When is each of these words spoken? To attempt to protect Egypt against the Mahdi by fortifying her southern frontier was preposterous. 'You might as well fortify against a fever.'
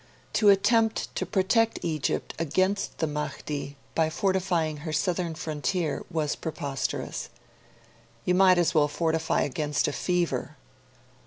To 0.33 0.49
attempt 0.49 1.15
to 1.17 1.27
protect 1.27 1.77
Egypt 1.85 2.33
against 2.39 2.97
the 2.97 3.05
Mahdi 3.05 3.77
by 3.93 4.09
fortifying 4.09 4.77
her 4.77 4.91
southern 4.91 5.35
frontier 5.35 6.03
was 6.09 6.35
preposterous. 6.35 7.29
'You 8.25 8.33
might 8.33 8.57
as 8.57 8.73
well 8.73 8.87
fortify 8.87 9.41
against 9.41 9.87
a 9.87 9.93
fever.' 9.93 10.57